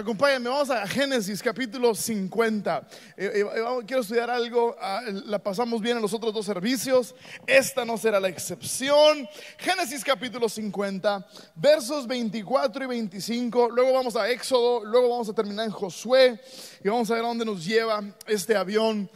[0.00, 2.88] Acompáñame, vamos a Génesis capítulo 50.
[3.18, 3.54] Eh, eh,
[3.86, 7.14] quiero estudiar algo, ah, la pasamos bien en los otros dos servicios,
[7.46, 9.28] esta no será la excepción.
[9.58, 15.66] Génesis capítulo 50, versos 24 y 25, luego vamos a Éxodo, luego vamos a terminar
[15.66, 16.40] en Josué
[16.82, 19.10] y vamos a ver a dónde nos lleva este avión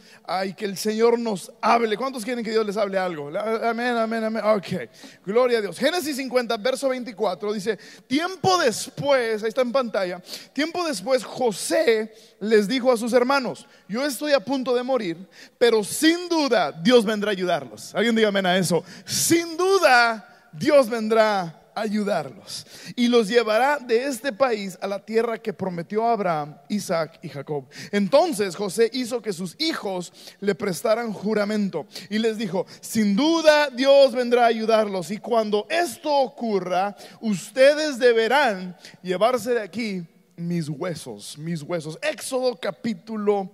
[0.45, 1.97] y que el Señor nos hable.
[1.97, 3.29] ¿Cuántos quieren que Dios les hable algo?
[3.35, 4.43] Amén, amén, amén.
[4.45, 4.87] Ok,
[5.25, 5.79] gloria a Dios.
[5.79, 10.21] Génesis 50, verso 24 dice, tiempo después, ahí está en pantalla,
[10.53, 15.17] tiempo después José les dijo a sus hermanos, yo estoy a punto de morir,
[15.57, 17.95] pero sin duda Dios vendrá a ayudarlos.
[17.95, 18.83] Alguien diga amén a eso.
[19.05, 25.53] Sin duda Dios vendrá ayudarlos y los llevará de este país a la tierra que
[25.53, 27.65] prometió a Abraham, Isaac y Jacob.
[27.91, 34.13] Entonces José hizo que sus hijos le prestaran juramento y les dijo, sin duda Dios
[34.13, 41.61] vendrá a ayudarlos y cuando esto ocurra, ustedes deberán llevarse de aquí mis huesos, mis
[41.61, 41.97] huesos.
[42.01, 43.49] Éxodo capítulo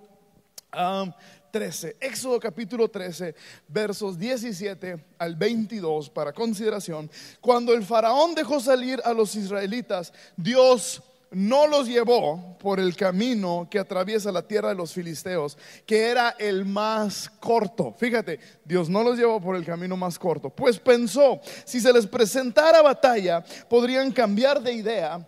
[0.76, 1.12] um,
[1.52, 3.36] 13, Éxodo capítulo 13,
[3.68, 7.10] versos 17 al 22 para consideración.
[7.40, 13.68] Cuando el faraón dejó salir a los israelitas, Dios no los llevó por el camino
[13.72, 17.94] que atraviesa la tierra de los filisteos, que era el más corto.
[17.98, 22.06] Fíjate, Dios no los llevó por el camino más corto, pues pensó, si se les
[22.06, 25.26] presentara batalla, podrían cambiar de idea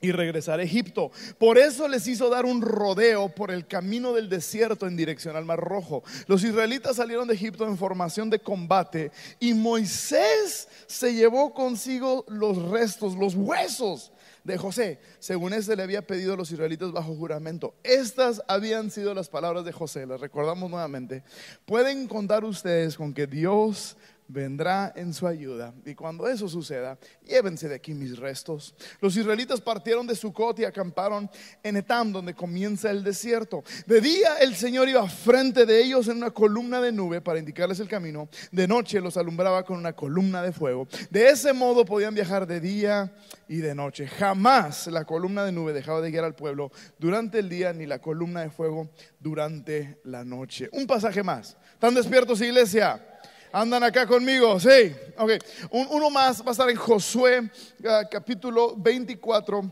[0.00, 1.10] y regresar a Egipto.
[1.38, 5.44] Por eso les hizo dar un rodeo por el camino del desierto en dirección al
[5.44, 6.02] Mar Rojo.
[6.26, 12.62] Los israelitas salieron de Egipto en formación de combate y Moisés se llevó consigo los
[12.70, 14.12] restos, los huesos
[14.44, 17.74] de José, según este le había pedido a los israelitas bajo juramento.
[17.82, 21.24] Estas habían sido las palabras de José, las recordamos nuevamente.
[21.64, 23.96] Pueden contar ustedes con que Dios
[24.28, 25.74] vendrá en su ayuda.
[25.84, 28.74] Y cuando eso suceda, llévense de aquí mis restos.
[29.00, 31.30] Los israelitas partieron de Sucot y acamparon
[31.62, 33.62] en Etam, donde comienza el desierto.
[33.86, 37.80] De día el Señor iba frente de ellos en una columna de nube para indicarles
[37.80, 38.28] el camino.
[38.50, 40.88] De noche los alumbraba con una columna de fuego.
[41.10, 43.12] De ese modo podían viajar de día
[43.48, 44.06] y de noche.
[44.06, 48.00] Jamás la columna de nube dejaba de guiar al pueblo durante el día, ni la
[48.00, 50.68] columna de fuego durante la noche.
[50.72, 51.56] Un pasaje más.
[51.74, 53.02] ¿Están despiertos, iglesia?
[53.52, 54.58] ¿Andan acá conmigo?
[54.60, 54.94] Sí.
[55.18, 55.32] Ok.
[55.70, 57.50] uno más va a estar en Josué
[57.88, 59.70] ah, capítulo 24,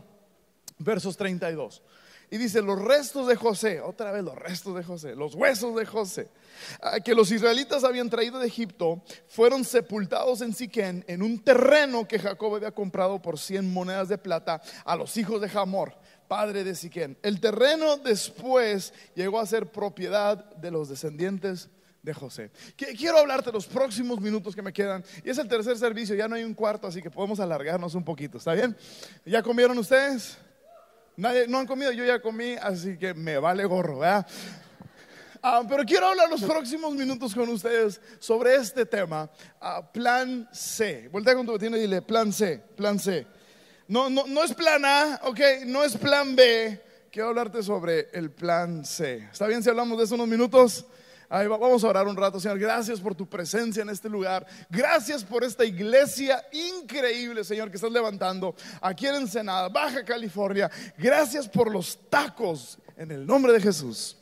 [0.79, 1.81] versos 32.
[2.31, 5.85] Y dice, los restos de José, otra vez los restos de José, los huesos de
[5.85, 6.27] José,
[6.81, 12.07] ah, que los israelitas habían traído de Egipto, fueron sepultados en Siquén, en un terreno
[12.07, 15.93] que Jacob había comprado por 100 monedas de plata a los hijos de Jamor,
[16.27, 17.17] padre de Siquén.
[17.21, 21.69] El terreno después llegó a ser propiedad de los descendientes
[22.05, 22.51] de José.
[22.77, 25.03] Quiero hablarte los próximos minutos que me quedan.
[25.23, 28.05] Y es el tercer servicio, ya no hay un cuarto, así que podemos alargarnos un
[28.05, 28.37] poquito.
[28.37, 28.77] ¿Está bien?
[29.25, 30.37] ¿Ya comieron ustedes?
[31.17, 34.27] Nadie, no han comido, yo ya comí, así que me vale gorro, ¿verdad?
[35.41, 39.29] Ah, pero quiero hablar los próximos minutos con ustedes sobre este tema,
[39.61, 41.07] ah, plan C.
[41.11, 43.25] Voltea con tu vecino y dile, plan C, plan C.
[43.87, 46.81] No, no, no es plan A, ok, no es plan B.
[47.11, 49.29] Quiero hablarte sobre el plan C.
[49.31, 50.85] ¿Está bien si hablamos de eso unos minutos?
[51.29, 52.59] Vamos a orar un rato, Señor.
[52.59, 54.45] Gracias por tu presencia en este lugar.
[54.69, 60.69] Gracias por esta iglesia increíble, Señor, que estás levantando aquí en Ensenada, Baja California.
[60.97, 64.17] Gracias por los tacos en el nombre de Jesús.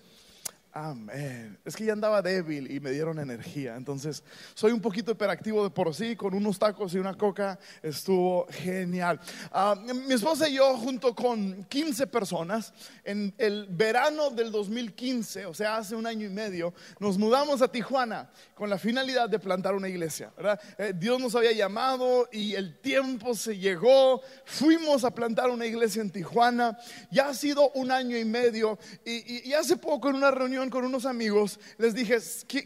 [0.76, 1.60] Amén.
[1.64, 3.76] Es que ya andaba débil y me dieron energía.
[3.76, 4.24] Entonces,
[4.56, 6.16] soy un poquito hiperactivo de por sí.
[6.16, 9.20] Con unos tacos y una coca estuvo genial.
[9.52, 12.74] Ah, mi esposa y yo, junto con 15 personas,
[13.04, 17.68] en el verano del 2015, o sea, hace un año y medio, nos mudamos a
[17.68, 20.34] Tijuana con la finalidad de plantar una iglesia.
[20.80, 24.22] Eh, Dios nos había llamado y el tiempo se llegó.
[24.46, 26.80] Fuimos a plantar una iglesia en Tijuana.
[27.12, 28.80] Ya ha sido un año y medio.
[29.06, 32.18] y hace poco en una reunión con unos amigos, les dije,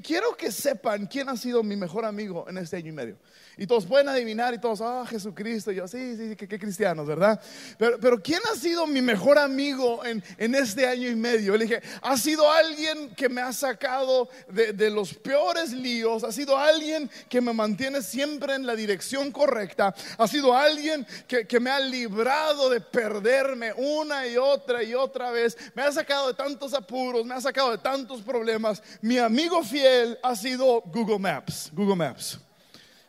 [0.04, 3.18] quiero que sepan quién ha sido mi mejor amigo en este año y medio.
[3.58, 5.72] Y todos pueden adivinar y todos, ah, Jesucristo.
[5.72, 7.42] Y yo, sí, sí, qué, qué cristianos, ¿verdad?
[7.78, 11.58] Pero, pero ¿quién ha sido mi mejor amigo en, en este año y medio?
[11.58, 16.32] Le dije, ha sido alguien que me ha sacado de, de los peores líos, ha
[16.32, 21.60] sido alguien que me mantiene siempre en la dirección correcta, ha sido alguien que, que
[21.60, 26.34] me ha librado de perderme una y otra y otra vez, me ha sacado de
[26.36, 28.82] tantos apuros, me ha sacado de tantos problemas.
[29.02, 32.40] Mi amigo fiel ha sido Google Maps, Google Maps.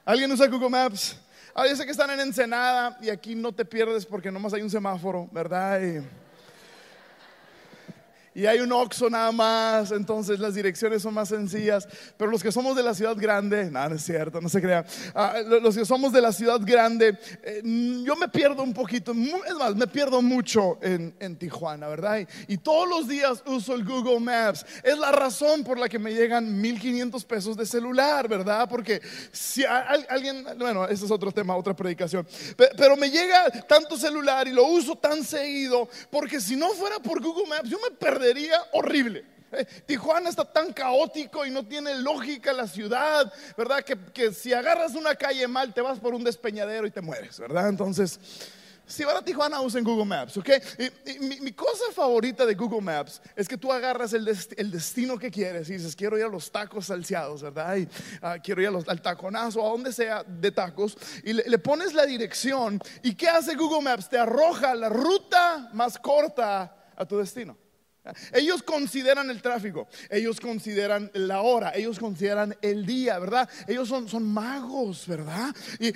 [0.08, 1.18] ¿Alguien usa Google Maps?
[1.54, 4.62] Ah, yo sé que están en Ensenada y aquí no te pierdes porque nomás hay
[4.62, 5.82] un semáforo, ¿verdad?
[5.82, 6.00] y
[8.46, 11.88] hay un Oxxo nada más, entonces las direcciones son más sencillas.
[12.16, 14.84] Pero los que somos de la ciudad grande, nada, no es cierto, no se crea.
[15.14, 17.62] Ah, lo- los que somos de la ciudad grande, eh,
[18.04, 22.20] yo me pierdo un poquito, es más, me pierdo mucho en, en Tijuana, ¿verdad?
[22.46, 24.64] Y, y todos los días uso el Google Maps.
[24.82, 28.68] Es la razón por la que me llegan 1500 pesos de celular, ¿verdad?
[28.68, 29.00] Porque
[29.32, 32.26] si a- al- alguien, bueno, ese es otro tema, otra predicación,
[32.56, 36.98] Pe- pero me llega tanto celular y lo uso tan seguido, porque si no fuera
[37.00, 38.27] por Google Maps, yo me perdería
[38.72, 39.24] horrible.
[39.50, 43.82] Eh, Tijuana está tan caótico y no tiene lógica la ciudad, ¿verdad?
[43.82, 47.38] Que, que si agarras una calle mal, te vas por un despeñadero y te mueres,
[47.40, 47.68] ¿verdad?
[47.68, 48.20] Entonces,
[48.86, 50.48] si van a Tijuana, usen Google Maps, ¿ok?
[51.06, 54.26] Y, mi, cosa favorita de Google Maps es que tú agarras el,
[54.56, 57.76] el destino que quieres y dices, quiero ir a los tacos salseados, ¿verdad?
[57.76, 57.88] Y
[58.22, 61.92] ah, quiero ir a los- al taconazo, a donde sea de tacos, y le pones
[61.94, 62.80] la dirección.
[63.02, 64.08] ¿Y qué hace Google Maps?
[64.08, 67.56] Te arroja la ruta más corta a tu destino.
[68.32, 73.48] Ellos consideran el tráfico, ellos consideran la hora, ellos consideran el día, ¿verdad?
[73.66, 75.54] Ellos son, son magos, ¿verdad?
[75.78, 75.92] Y,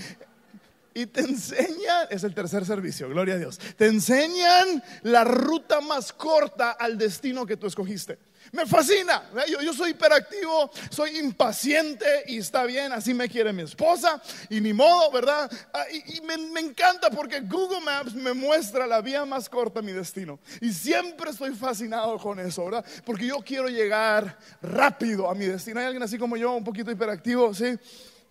[0.94, 6.12] y te enseñan, es el tercer servicio, gloria a Dios, te enseñan la ruta más
[6.12, 8.18] corta al destino que tú escogiste.
[8.50, 9.22] Me fascina,
[9.62, 14.72] yo, soy hiperactivo, soy impaciente y está bien, así me quiere mi esposa y ni
[14.72, 15.50] modo, ¿verdad?
[15.72, 19.80] Ah, Y, y me, me encanta porque Google Maps me muestra la vía más corta
[19.80, 20.38] a mi destino.
[20.60, 22.84] Y siempre estoy fascinado con eso, ¿verdad?
[23.04, 25.80] Porque yo quiero llegar rápido a mi destino.
[25.80, 27.54] ¿Hay alguien así como yo, un poquito hiperactivo?
[27.54, 27.78] Sí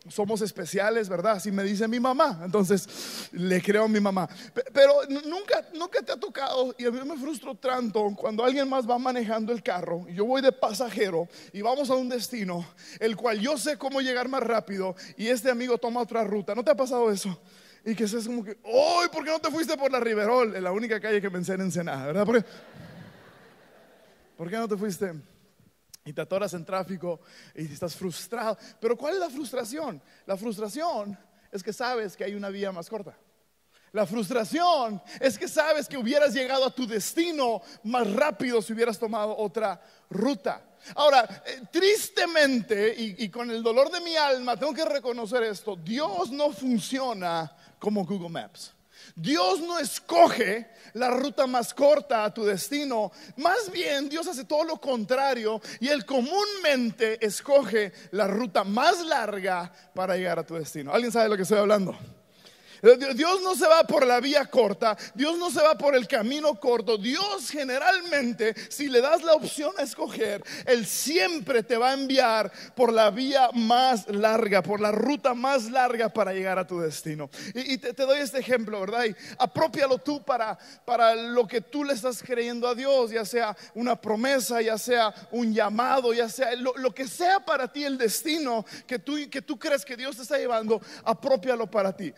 [0.09, 1.33] somos especiales, ¿verdad?
[1.33, 2.41] Así me dice mi mamá.
[2.43, 4.27] Entonces le creo a mi mamá.
[4.53, 4.93] Pe- Pero
[5.27, 8.97] nunca, nunca te ha tocado, y a mí me frustro tanto cuando alguien más va
[8.97, 12.65] manejando el carro, y yo voy de pasajero y vamos a un destino,
[12.99, 16.55] el cual yo sé cómo llegar más rápido, y este amigo toma otra ruta.
[16.55, 17.39] ¿No te ha pasado eso?
[17.85, 19.07] Y que es como que, ¡ay!
[19.11, 20.55] ¿Por qué no te fuiste por la Riverol?
[20.55, 22.25] En la única calle que pensé en Ensenada, ¿verdad?
[22.25, 22.49] ¿Por qué,
[24.37, 25.13] ¿Por qué no te fuiste?
[26.05, 27.21] Y te atoras en tráfico
[27.55, 28.57] y estás frustrado.
[28.79, 30.01] Pero ¿cuál es la frustración?
[30.25, 31.17] La frustración
[31.51, 33.17] es que sabes que hay una vía más corta.
[33.93, 38.97] La frustración es que sabes que hubieras llegado a tu destino más rápido si hubieras
[38.97, 40.65] tomado otra ruta.
[40.95, 45.75] Ahora, eh, tristemente y, y con el dolor de mi alma, tengo que reconocer esto,
[45.75, 48.73] Dios no funciona como Google Maps.
[49.15, 54.63] Dios no escoge la ruta más corta a tu destino, más bien Dios hace todo
[54.63, 60.93] lo contrario y Él comúnmente escoge la ruta más larga para llegar a tu destino.
[60.93, 61.97] ¿Alguien sabe de lo que estoy hablando?
[62.81, 66.59] Dios no se va por la vía corta, Dios no se va por el camino
[66.59, 66.97] corto.
[66.97, 72.51] Dios generalmente, si le das la opción a escoger, Él siempre te va a enviar
[72.75, 77.29] por la vía más larga, por la ruta más larga para llegar a tu destino.
[77.53, 79.05] Y, te, doy este ejemplo, ¿verdad?
[79.05, 83.55] Y apropialo tú para, para lo que tú le estás creyendo a Dios, ya sea
[83.75, 88.65] una promesa, ya sea un llamado, ya sea lo, que sea para ti el destino
[88.87, 92.13] que tú, que tú crees que Dios te está llevando, apropialo para ti.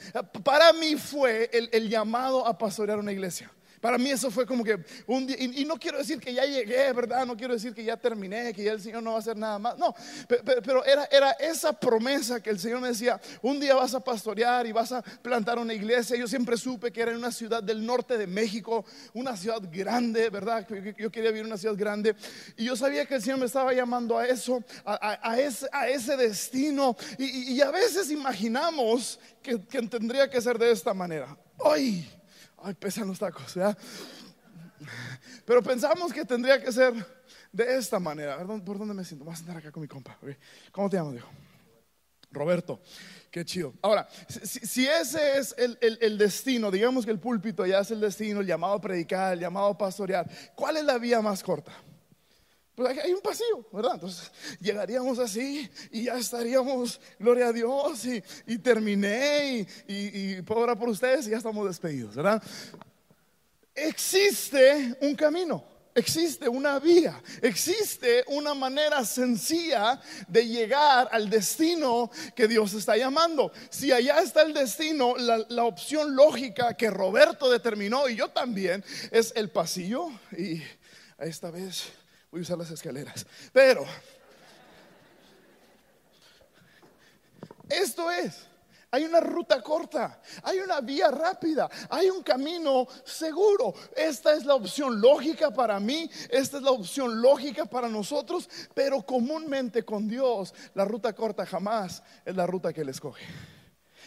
[0.73, 3.51] Mí fue el, el llamado a pastorear una iglesia.
[3.83, 6.45] Para mí eso fue como que un día, y, y no quiero decir que ya
[6.45, 7.25] llegué, ¿verdad?
[7.25, 9.59] No quiero decir que ya terminé, que ya el Señor no va a hacer nada
[9.59, 9.77] más.
[9.77, 9.93] No,
[10.25, 13.93] pe- pe- pero era, era esa promesa que el Señor me decía, un día vas
[13.93, 16.15] a pastorear y vas a plantar una iglesia.
[16.15, 20.29] Yo siempre supe que era en una ciudad del norte de México, una ciudad grande,
[20.29, 20.65] ¿verdad?
[20.97, 22.15] Yo quería vivir en una ciudad grande.
[22.55, 25.67] Y yo sabía que el Señor me estaba llamando a eso, a, a- a ese,
[25.73, 26.95] a ese destino.
[27.17, 31.37] Y, y- y a veces imaginamos que, que tendría que ser de esta manera.
[31.65, 32.09] ¡Ay!
[32.63, 33.77] Ay, pesan los tacos, ¿verdad?
[35.45, 36.93] Pero pensamos que tendría que ser
[37.51, 38.33] de esta manera.
[38.33, 39.25] A ver, ¿dónde- ¿por dónde me siento?
[39.25, 40.17] Voy a sentar acá con mi compa.
[40.71, 41.29] ¿Cómo te llamas, viejo?
[42.31, 42.81] Roberto,
[43.29, 43.73] qué chido.
[43.81, 47.99] Ahora, si, ese es el, el- el destino, digamos que el púlpito ya es el
[47.99, 51.71] destino, el llamado a predicar, el llamado a pastorear, ¿cuál es la vía más corta?
[52.75, 53.91] Pues hay- un pasillo, ¿verdad?
[53.95, 60.41] Entonces llegaríamos así y ya estaríamos, gloria a Dios, y, y terminé y, y, y
[60.41, 62.41] puedo orar por ustedes y ya estamos despedidos, ¿verdad?
[63.75, 65.63] Existe un camino,
[65.95, 73.51] existe una vía, existe una manera sencilla de llegar al destino que Dios está llamando.
[73.71, 78.83] Si allá está el destino, la, la opción lógica que Roberto determinó y yo también
[79.11, 80.61] es el pasillo y
[81.17, 81.83] esta vez
[82.33, 83.27] voy a usar las escaleras.
[83.51, 83.85] Pero
[87.69, 88.47] esto es,
[88.89, 93.75] hay una ruta corta, hay una vía rápida, hay un camino seguro.
[93.95, 99.03] Esta es la opción lógica para mí, esta es la opción lógica para nosotros, pero
[99.03, 103.23] comúnmente con Dios la ruta corta jamás es la ruta que Él escoge.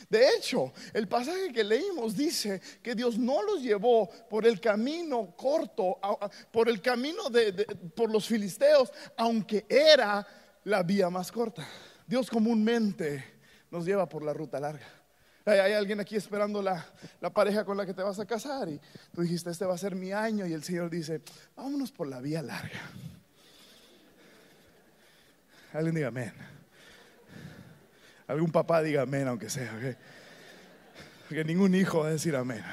[0.09, 5.35] De hecho, el pasaje que leímos dice que Dios no los llevó por el camino
[5.37, 5.99] corto,
[6.53, 7.53] por el camino de,
[7.95, 10.27] por los filisteos, aunque era
[10.65, 11.67] la vía más corta.
[12.07, 13.25] Dios comúnmente
[13.71, 14.87] nos lleva por la ruta larga.
[15.45, 16.85] Hay, alguien aquí esperando la,
[17.21, 18.81] la, pareja con la que te vas a casar y
[19.13, 21.23] tú dijiste, este va a ser mi año y el Señor dice,
[21.55, 22.81] vámonos por la vía larga.
[25.73, 26.56] Alguien diga amén.
[28.27, 29.73] Algún papá diga amén, aunque sea.
[31.29, 32.65] Porque ningún hijo va a decir amén.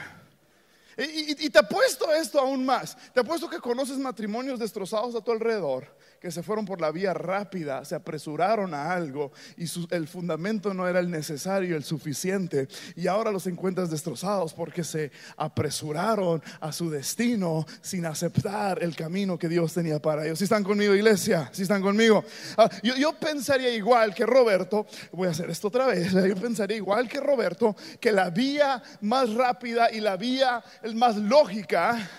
[0.98, 2.96] Y, y, te apuesto esto aún más.
[3.14, 5.88] Te apuesto que conoces matrimonios destrozados a tu alrededor
[6.24, 10.88] que se fueron por la vía rápida, se apresuraron a algo y el fundamento no
[10.88, 12.70] era el necesario, el suficiente.
[12.96, 19.38] Y ahora los encuentras destrozados porque se apresuraron a su destino sin aceptar el camino
[19.38, 20.39] que Dios tenía para ellos.
[20.39, 22.24] Si están conmigo, iglesia, si están conmigo.
[22.56, 26.77] Ah, yo, yo pensaría igual que Roberto, voy a hacer esto otra vez, yo pensaría
[26.77, 30.63] igual que Roberto, que la vía más rápida y la vía
[30.94, 32.10] más lógica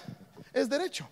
[0.53, 1.09] es derecho.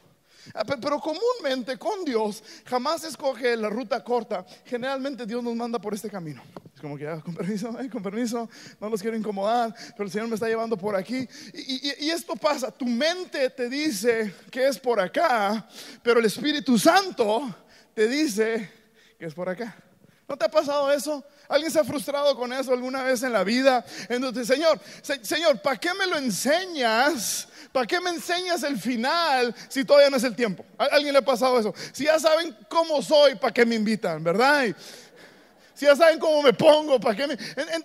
[0.54, 4.44] Ah, pero comúnmente con Dios jamás escoge la ruta corta.
[4.64, 6.42] Generalmente Dios nos manda por este camino.
[6.74, 8.48] Es como que, ah, con permiso, con permiso,
[8.80, 11.28] no los quiero incomodar, pero el Señor me está llevando por aquí.
[11.54, 15.68] Y, y esto pasa, tu mente te dice que es por acá,
[16.02, 17.54] pero el Espíritu Santo
[17.94, 18.70] te dice
[19.18, 19.76] que es por acá.
[20.28, 21.22] ¿No te ha pasado eso?
[21.48, 23.84] ¿Alguien se ha frustrado con eso alguna vez en la vida?
[24.08, 24.80] Entonces, Señor,
[25.22, 27.48] Señor, ¿para qué me lo enseñas?
[27.72, 30.64] ¿Para qué me enseñas el final si todavía no es el tiempo?
[30.76, 31.74] ¿A alguien le ha pasado eso?
[31.92, 34.22] Si ya saben cómo soy, ¿para qué me invitan?
[34.22, 34.66] ¿Verdad?
[35.74, 37.36] si ya saben cómo me pongo, ¿para qué me...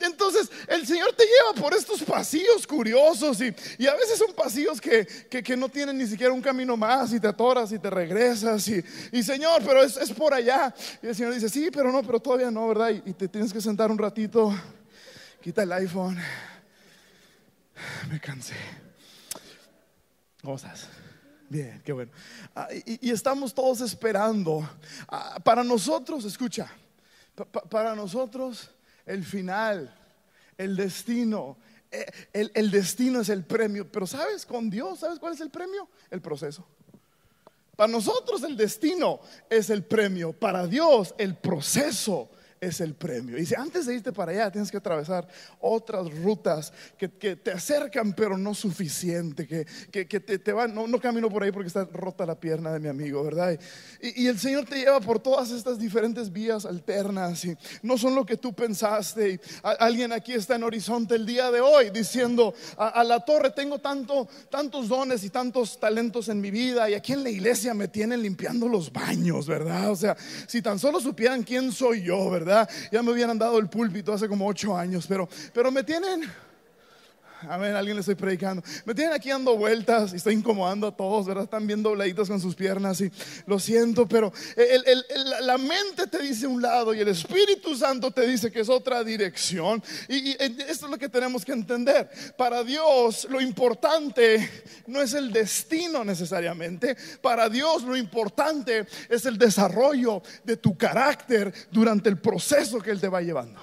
[0.02, 5.06] Entonces el Señor te lleva por estos pasillos curiosos y, a veces son pasillos que,
[5.06, 8.84] que, no tienen ni siquiera un camino más y te atoras y te regresas y,
[9.12, 10.76] y Señor, pero es, es, por allá.
[11.02, 12.90] Y el Señor dice, sí, pero no, pero todavía no, ¿verdad?
[12.90, 14.54] Y, te tienes que sentar un ratito,
[15.42, 16.20] quita el iPhone.
[18.12, 18.56] Me cansé.
[20.48, 20.88] ¿Cómo estás?
[21.50, 22.10] Bien, qué bueno.
[22.56, 24.66] Ah, y, estamos todos esperando.
[25.10, 26.72] Ah, para nosotros, escucha,
[27.70, 28.72] para nosotros
[29.06, 29.94] el final,
[30.58, 31.58] el destino,
[31.92, 33.92] eh, el, el, destino es el premio.
[33.92, 34.46] Pero ¿sabes?
[34.46, 35.90] Con Dios, ¿sabes cuál es el premio?
[36.10, 36.66] El proceso.
[37.76, 40.32] Para nosotros el destino es el premio.
[40.32, 43.38] Para Dios el proceso es el premio.
[43.38, 45.28] Y si antes de irte para allá tienes que atravesar
[45.60, 51.44] otras rutas que, te acercan, pero no suficiente, que, te, van, no, no, camino por
[51.44, 53.58] ahí porque está rota la pierna de mi amigo, ¿verdad?
[54.02, 58.26] Y, el Señor te lleva por todas estas diferentes vías alternas y no son lo
[58.26, 59.32] que tú pensaste.
[59.32, 63.80] Y alguien aquí está en horizonte el día de hoy diciendo, a, la torre tengo
[63.80, 67.88] tanto, tantos dones y tantos talentos en mi vida y aquí en la iglesia me
[67.88, 69.92] tienen limpiando los baños, ¿verdad?
[69.92, 72.47] O sea, si tan solo supieran quién soy yo, ¿verdad?
[72.92, 76.24] Ya me hubieran dado el púlpito hace como ocho años, pero, pero me tienen
[77.42, 78.64] a ver, alguien le estoy predicando.
[78.86, 81.44] Me tienen aquí dando vueltas y estoy incomodando a todos, ¿verdad?
[81.44, 83.12] Están bien dobladitos con sus piernas y
[83.46, 84.32] lo siento, pero
[85.42, 89.04] la mente te dice un lado y el Espíritu Santo te dice que es otra
[89.04, 89.84] dirección.
[90.08, 92.10] Y, y esto es lo que tenemos que entender.
[92.38, 94.50] Para Dios lo importante
[94.88, 96.98] no es el destino necesariamente.
[97.22, 103.02] Para Dios lo importante es el desarrollo de tu carácter durante el proceso que Él
[103.02, 103.62] te va llevando.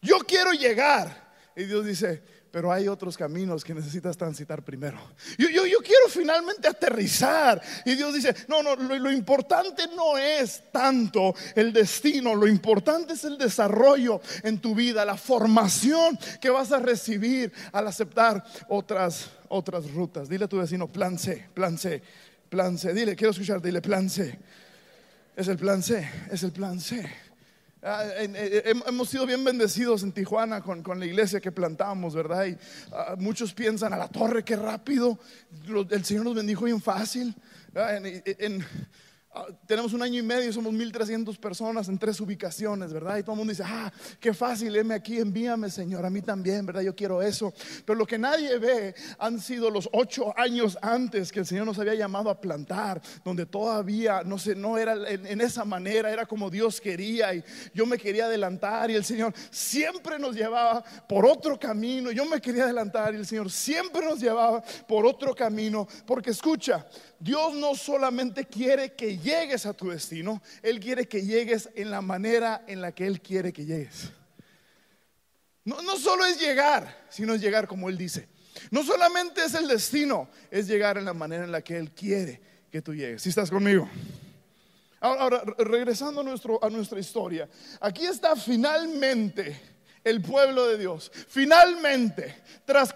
[0.00, 1.22] Yo quiero llegar.
[1.56, 4.98] Y Dios dice, pero hay otros caminos que necesitas transitar primero.
[5.38, 7.60] Yo, yo, quiero finalmente aterrizar.
[7.86, 13.14] Y Dios dice, no, no, lo, lo, importante no es tanto el destino, lo importante
[13.14, 19.30] es el desarrollo en tu vida, la formación que vas a recibir al aceptar otras,
[19.48, 20.28] otras rutas.
[20.28, 22.02] Dile a tu vecino, plan C, plan C,
[22.50, 22.92] plan C.
[22.92, 24.38] Dile, quiero escuchar, dile, plan C.
[25.34, 27.10] Es el plan C, es el plan C.
[27.84, 32.46] Ah, hemos sido bien bendecidos en Tijuana con, la iglesia que plantamos, ¿verdad?
[32.46, 32.56] Y
[32.92, 35.18] ah, muchos piensan a la torre, qué rápido.
[35.90, 37.34] El Señor nos bendijo bien fácil.
[37.74, 38.64] En,
[39.66, 43.16] tenemos un año y medio, somos 1300 personas en tres ubicaciones, ¿verdad?
[43.16, 46.66] Y todo el mundo dice, ah, qué fácil, heme aquí, envíame, Señor, a mí también,
[46.66, 46.82] ¿verdad?
[46.82, 47.52] Yo quiero eso.
[47.86, 51.78] Pero lo que nadie ve han sido los ocho años antes que el Señor nos
[51.78, 56.26] había llamado a plantar, donde todavía, no sé, no era en, en esa manera, era
[56.26, 61.24] como Dios quería y yo me quería adelantar y el Señor siempre nos llevaba por
[61.24, 62.10] otro camino.
[62.10, 66.86] Yo me quería adelantar y el Señor siempre nos llevaba por otro camino, porque escucha,
[67.22, 72.00] Dios no solamente quiere que llegues a tu destino, Él quiere que llegues en la
[72.00, 74.10] manera en la que Él quiere que llegues.
[75.64, 78.28] No, no solo es llegar, sino es llegar como Él dice.
[78.72, 82.40] No solamente es el destino, es llegar en la manera en la que Él quiere
[82.72, 83.22] que tú llegues.
[83.22, 83.88] Si estás conmigo.
[84.98, 87.48] Ahora, regresando a, nuestro, a nuestra historia,
[87.80, 89.60] aquí está finalmente
[90.02, 92.92] el pueblo de Dios, finalmente, tras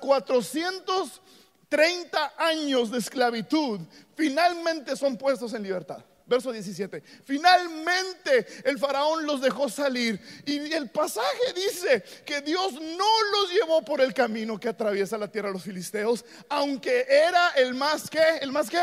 [1.68, 3.80] 430 años de esclavitud,
[4.14, 6.04] finalmente son puestos en libertad.
[6.28, 7.02] Verso 17.
[7.24, 10.20] Finalmente el faraón los dejó salir.
[10.44, 15.30] Y el pasaje dice que Dios no los llevó por el camino que atraviesa la
[15.30, 18.78] tierra de los filisteos, aunque era el más que, el más que.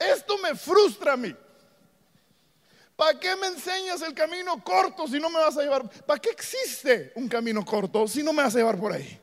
[0.00, 1.34] Esto me frustra a mí.
[2.96, 5.88] ¿Para qué me enseñas el camino corto si no me vas a llevar?
[6.04, 9.21] ¿Para qué existe un camino corto si no me vas a llevar por ahí?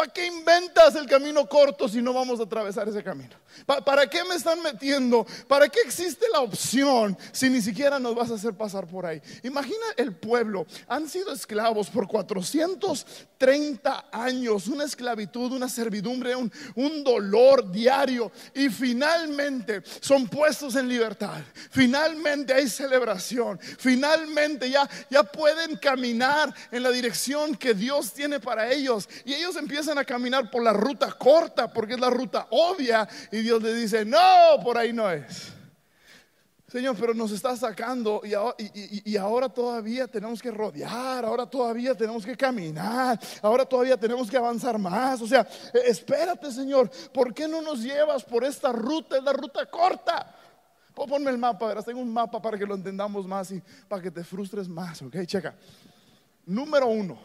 [0.00, 3.36] ¿Para qué inventas el camino corto si no vamos a atravesar ese camino?
[3.66, 5.26] ¿Para qué me están metiendo?
[5.46, 9.20] ¿Para qué existe la opción si ni siquiera nos vas a hacer pasar por ahí?
[9.42, 16.50] Imagina el pueblo, han sido esclavos por 430 años, una esclavitud, una servidumbre, un,
[17.04, 21.40] dolor diario y finalmente son puestos en libertad.
[21.70, 23.58] Finalmente hay celebración.
[23.78, 29.56] Finalmente ya, ya pueden caminar en la dirección que Dios tiene para ellos y ellos
[29.56, 33.08] empiezan a caminar por la ruta corta, porque es la ruta obvia,
[33.40, 34.18] Dios le dice, no,
[34.62, 35.52] por ahí no es.
[36.70, 42.36] Señor, pero nos está sacando y ahora, todavía tenemos que rodear, ahora todavía tenemos que
[42.36, 45.20] caminar, ahora todavía tenemos que avanzar más.
[45.20, 45.44] O sea,
[45.74, 49.16] e, espérate, Señor, ¿por qué no nos llevas por esta ruta?
[49.16, 50.32] Es la ruta corta.
[50.94, 54.10] Ponme el mapa, verás, tengo un mapa para que lo entendamos más y para que
[54.12, 55.16] te frustres más, ¿ok?
[55.24, 55.56] Checa.
[56.46, 57.18] Número uno,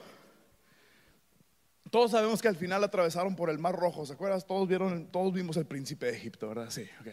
[1.92, 4.42] todos sabemos que al final atravesaron por el Mar Rojo, ¿se acuerdan?
[4.42, 6.70] Todos vieron, todos vimos el príncipe de Egipto, ¿verdad?
[6.70, 7.08] Sí, ok.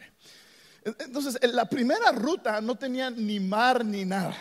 [1.01, 4.37] Entonces, en la primera ruta no tenía ni mar ni nada.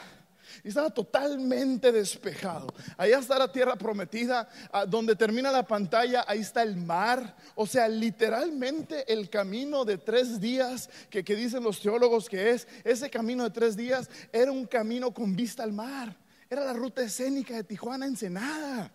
[0.64, 2.68] Estaba totalmente despejado.
[2.98, 4.50] Allá está la tierra prometida,
[4.88, 7.36] donde termina la pantalla, ahí está el mar.
[7.56, 12.68] O sea, literalmente el camino de tres días que, que dicen los teólogos que es,
[12.84, 16.16] ese camino de tres días era un camino con vista al mar.
[16.50, 18.92] Era la ruta escénica de Tijuana Ensenada.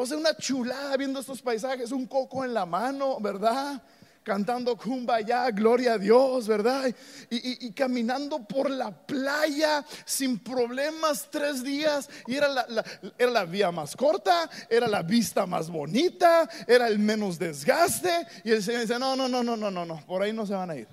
[0.00, 3.82] O sea, una chulada viendo estos paisajes, un coco en la mano, ¿verdad?
[4.22, 6.94] Cantando Kumbaya, gloria a Dios, ¿verdad?
[7.28, 12.08] Y, caminando por la playa sin problemas tres días.
[12.28, 18.24] Y era la, vía más corta, era la vista más bonita, era el menos desgaste.
[18.44, 20.54] Y el Señor dice: No, no, no, no, no, no, no, por ahí no se
[20.54, 20.86] van a ir.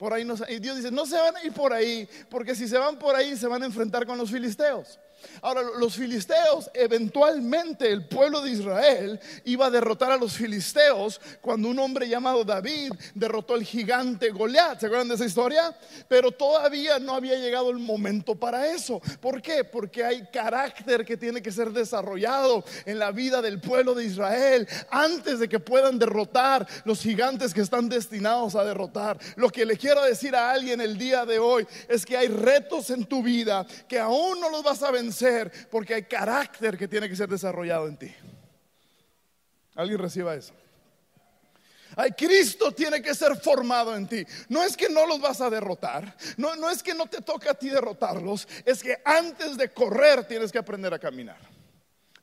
[0.00, 2.66] Por ahí no y Dios dice: No se van a ir por ahí, porque si
[2.66, 4.98] se van por ahí se van a enfrentar con los filisteos.
[5.40, 11.68] Ahora, los filisteos, eventualmente el pueblo de Israel iba a derrotar a los filisteos cuando
[11.68, 14.80] un hombre llamado David derrotó al gigante Goliat.
[14.80, 15.76] ¿Se acuerdan de esa historia?
[16.08, 19.00] Pero todavía no había llegado el momento para eso.
[19.20, 19.64] ¿Por qué?
[19.64, 24.68] Porque hay carácter que tiene que ser desarrollado en la vida del pueblo de Israel
[24.90, 29.18] antes de que puedan derrotar los gigantes que están destinados a derrotar.
[29.36, 32.90] Lo que le quiero decir a alguien el día de hoy es que hay retos
[32.90, 36.88] en tu vida que aún no los vas a vencer ser porque hay carácter que
[36.88, 38.14] tiene que ser desarrollado en ti.
[39.74, 40.52] ¿Alguien reciba eso?
[41.96, 44.24] Hay Cristo tiene que ser formado en ti.
[44.48, 47.50] No es que no los vas a derrotar, no, no es que no te toca
[47.50, 51.51] a ti derrotarlos, es que antes de correr tienes que aprender a caminar.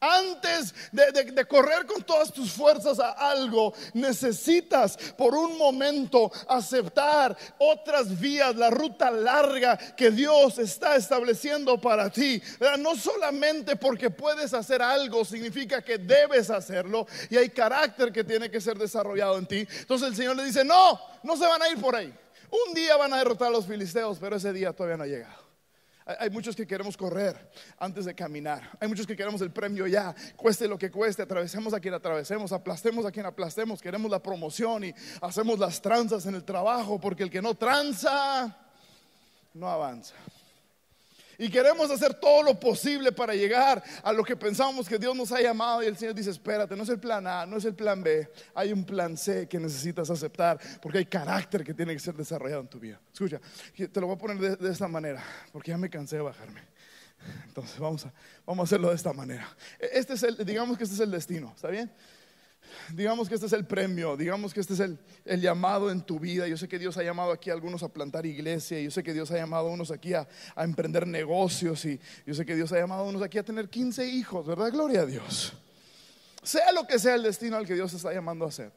[0.02, 8.18] Antes de, correr con todas tus fuerzas a algo, necesitas por un momento aceptar otras
[8.18, 12.42] vías, la ruta larga que Dios está estableciendo para ti.
[12.80, 18.50] No solamente porque puedes hacer algo, significa que debes hacerlo y hay carácter que tiene
[18.50, 19.68] que ser desarrollado en ti.
[19.80, 22.14] Entonces el Señor le dice, no, no se van a ir por ahí.
[22.52, 25.49] Un día van a derrotar a los filisteos, pero ese día todavía no ha llegado.
[26.18, 28.72] Hay muchos que queremos correr antes de caminar.
[28.80, 32.52] Hay muchos que queremos el premio ya, cueste lo que cueste, atravesemos a quien atravesemos,
[32.52, 37.22] aplastemos a quien aplastemos, queremos la promoción y hacemos las tranzas en el trabajo, porque
[37.22, 38.58] el que no tranza,
[39.54, 40.16] no avanza.
[41.40, 45.32] Y queremos hacer todo lo posible para llegar a lo que pensamos que Dios nos
[45.32, 45.82] ha llamado.
[45.82, 48.30] Y el Señor dice, espérate, no es el plan A, no es el plan B.
[48.54, 52.62] Hay un plan C que necesitas aceptar porque hay carácter que tiene que ser desarrollado
[52.62, 53.00] en tu vida.
[53.14, 53.40] Escucha,
[53.74, 55.24] te lo voy a poner de, de esta manera
[55.54, 56.62] porque ya me cansé de bajarme.
[57.46, 58.14] Entonces vamos a,
[58.46, 59.48] vamos a hacerlo de esta manera.
[59.80, 61.90] E, este es el, digamos que este es el destino, ¿está bien?
[62.94, 64.98] Digamos que este es el premio, digamos que este es el,
[65.42, 66.48] llamado en tu vida.
[66.48, 69.14] Yo sé que Dios ha llamado aquí a algunos a plantar iglesia, yo sé que
[69.14, 72.72] Dios ha llamado a unos aquí a, a emprender negocios y yo sé que Dios
[72.72, 74.72] ha llamado a unos aquí a tener 15 hijos, ¿verdad?
[74.72, 75.54] Gloria a Dios.
[76.44, 78.72] Sea lo que sea el destino al que Dios está llamando a hacer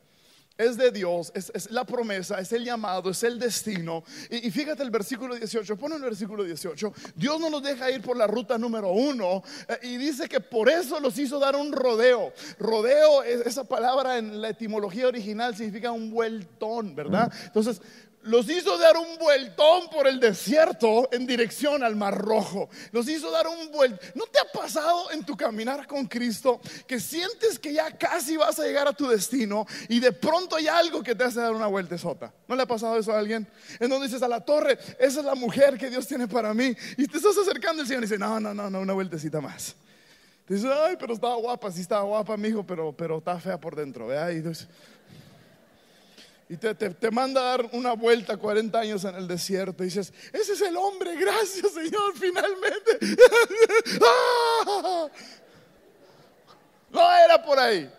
[0.58, 4.04] es de Dios, es, la promesa, es el llamado, es el destino.
[4.30, 6.92] Y, fíjate el versículo 18, pon el versículo 18.
[7.14, 10.68] Dios no nos deja ir por la ruta número uno eh, y dice que por
[10.68, 12.32] eso los hizo dar un rodeo.
[12.58, 17.32] Rodeo, esa palabra en la etimología original significa un vueltón, ¿verdad?
[17.46, 17.80] Entonces,
[18.22, 22.68] los hizo dar un vueltón por el desierto en dirección al Mar Rojo.
[22.92, 23.98] Los hizo dar un vueltón.
[24.14, 28.58] ¿No te ha pasado en tu caminar con Cristo que sientes que ya casi vas
[28.58, 31.66] a llegar a tu destino y de pronto hay algo que te hace dar una
[31.66, 32.32] vuelta sota?
[32.46, 33.46] ¿No le ha pasado eso a alguien?
[33.80, 36.74] En donde dices a la torre, esa es la mujer que Dios tiene para mí.
[36.96, 39.74] Y te estás acercando al Señor y dice, no, no, no, no, una vueltecita más.
[40.48, 43.74] Dices, ay, pero estaba guapa, sí estaba guapa, mi hijo, pero, pero está fea por
[43.74, 44.08] dentro.
[44.08, 44.30] ¿vea?
[44.32, 44.68] Y dices,
[46.52, 49.82] y te, manda a dar una vuelta 40 años en el desierto.
[49.82, 52.98] Y dices, ese es el hombre, gracias Señor, finalmente.
[54.04, 55.08] ¡Ah!
[56.90, 57.90] No era por ahí.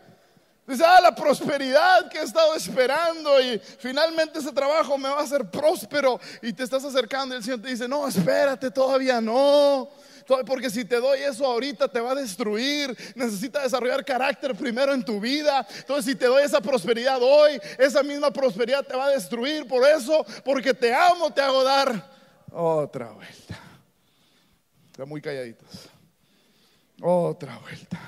[0.68, 5.24] Dice, ah, la prosperidad que he estado esperando y finalmente ese trabajo me va a
[5.24, 6.20] hacer próspero.
[6.44, 9.90] Y te estás acercando y el Señor te dice, no, espérate, todavía no.
[10.26, 12.96] Porque si te doy eso ahorita te va a destruir.
[13.16, 15.66] Necesitas desarrollar carácter primero en tu vida.
[15.78, 19.68] Entonces si te doy esa prosperidad hoy, esa misma prosperidad te va a destruir.
[19.68, 22.12] Por eso, porque te amo, te hago dar
[22.52, 23.60] otra vuelta.
[24.92, 25.90] Están muy calladitos.
[27.02, 28.00] Otra vuelta.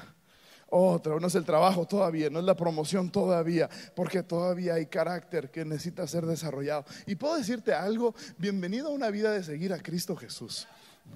[0.77, 5.49] Otra, no es el trabajo todavía, no es la promoción todavía, porque todavía hay carácter
[5.49, 6.83] que necesita ser desarrollado.
[7.05, 10.67] Y puedo decirte algo, bienvenido a una vida de seguir a Cristo Jesús.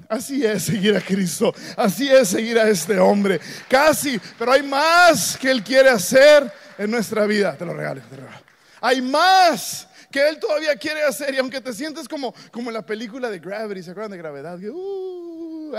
[0.08, 3.40] Así es seguir a Cristo, así es seguir a este hombre.
[3.68, 7.56] Casi, pero hay más que Él quiere hacer en nuestra vida.
[7.56, 8.44] Te lo regalo, te lo regalo.
[8.82, 12.86] Hay más que Él todavía quiere hacer y aunque te sientes como, como en la
[12.86, 14.58] película de Gravity, ¿se acuerdan de gravedad?
[14.60, 15.76] Uh,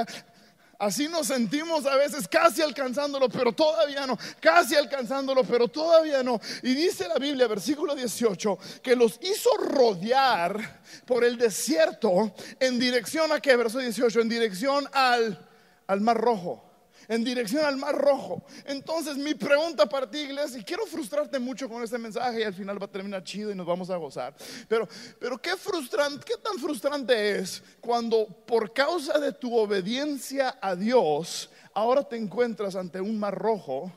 [0.81, 4.19] Así nos sentimos a veces casi alcanzándolo, pero todavía no.
[4.41, 6.41] Casi alcanzándolo, pero todavía no.
[6.63, 13.31] Y dice la Biblia, versículo 18, que los hizo rodear por el desierto en dirección
[13.31, 13.57] a qué?
[13.57, 15.47] Verso 18, en dirección al,
[15.87, 16.70] al mar rojo
[17.11, 18.45] en dirección al mar rojo.
[18.65, 22.55] Entonces mi pregunta para ti, iglesia, y quiero frustrarte mucho con este mensaje y al
[22.55, 24.33] final va a terminar chido y nos vamos a gozar.
[24.69, 30.77] Pero, pero qué frustrante, qué tan frustrante es cuando por causa de tu obediencia a
[30.77, 33.93] Dios, ahora te encuentras ante un mar rojo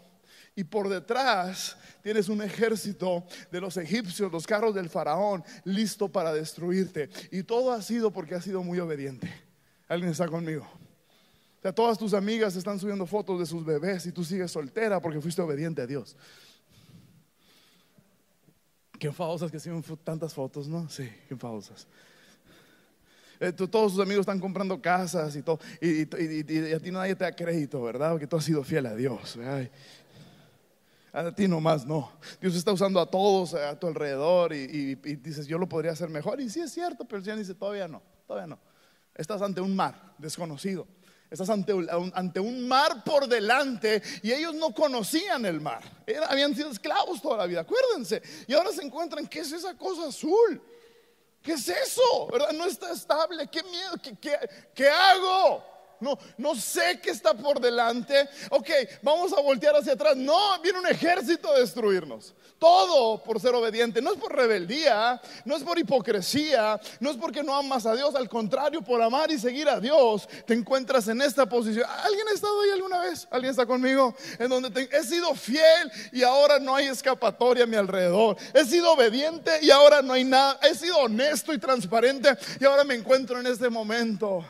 [0.56, 6.34] y por detrás tienes un ejército de los egipcios, los carros del faraón, listo para
[6.34, 7.12] destruirte.
[7.32, 9.32] Y todo ha sido porque has sido muy obediente.
[9.88, 10.68] ¿Alguien está conmigo?
[11.64, 15.22] Sea, todas tus amigas están subiendo fotos de sus bebés y tú sigues soltera porque
[15.22, 16.16] fuiste obediente a Dios.
[19.00, 20.90] Qué enfadosas que suben tantas fotos, ¿no?
[20.90, 21.88] Sí, qué enfadosas.
[23.40, 26.02] Eh, todos tus amigos están comprando casas y todo, y,
[26.74, 28.12] a ti nadie te da crédito, ¿verdad?
[28.12, 29.38] Porque tú has sido fiel a Dios.
[31.14, 32.12] A ti nomás no.
[32.42, 36.42] Dios está usando a todos a tu alrededor y, dices, yo lo podría hacer mejor.
[36.42, 38.60] Y sí es cierto, pero el Señor dice, todavía no, todavía no.
[39.16, 40.88] Estás ante un mar desconocido.
[41.34, 41.74] Estás ante
[42.40, 45.82] un, mar por delante y ellos no conocían el mar.
[46.30, 48.22] habían sido esclavos toda la vida, acuérdense.
[48.46, 50.62] Y ahora se encuentran, ¿qué es esa cosa azul?
[51.42, 52.28] ¿Qué es eso?
[52.32, 52.52] ¿Verdad?
[52.52, 53.48] No está estable.
[53.48, 53.96] ¿Qué miedo?
[54.22, 54.38] qué,
[54.76, 55.73] qué hago?
[56.04, 58.30] No, no sé qué está por delante.
[58.52, 58.70] Ok,
[59.02, 60.16] vamos a voltear hacia atrás.
[60.16, 62.34] No, viene un ejército a destruirnos.
[62.60, 64.02] Todo por ser obediente.
[64.02, 68.16] No es por rebeldía, no es por hipocresía, no es porque no amas a Dios.
[68.16, 71.86] Al contrario, por amar y seguir a Dios, te encuentras en esta posición.
[72.04, 73.28] ¿Alguien ha estado ahí alguna vez?
[73.32, 74.16] ¿Alguien está conmigo?
[74.40, 78.38] En donde he sido fiel y ahora no hay escapatoria a mi alrededor.
[78.54, 80.60] He sido obediente y ahora no hay nada.
[80.62, 84.46] He sido honesto y transparente y ahora me encuentro en este momento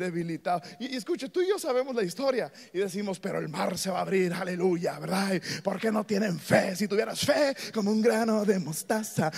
[0.00, 0.60] debilitado.
[0.78, 3.98] Y, escucha, tú y yo sabemos la historia y decimos, pero el mar se va
[3.98, 5.40] a abrir, aleluya, ¿verdad?
[5.62, 6.74] ¿Por qué no tienen fe?
[6.74, 9.30] Si tuvieras fe como un grano de mostaza.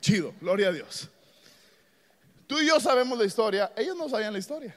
[0.00, 1.08] chido, gloria a Dios.
[2.46, 4.74] Tú y yo sabemos la historia, ellos no sabían la historia.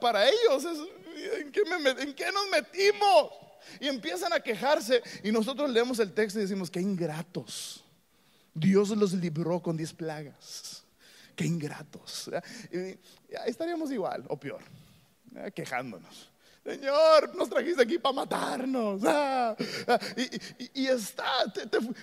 [0.00, 1.60] Para, ellos, ¿en, qué
[1.98, 3.32] ¿en qué nos metimos?
[3.80, 7.84] Y empiezan a quejarse y nosotros leemos el texto y decimos, qué ingratos.
[8.54, 10.87] Dios los libró con diez plagas
[11.38, 12.28] qué ingratos.
[13.46, 14.60] estaríamos igual o peor,
[15.54, 16.32] quejándonos.
[16.64, 19.00] Señor, nos trajiste aquí para matarnos.
[19.06, 19.98] Ah, ah,
[20.74, 21.24] y, está,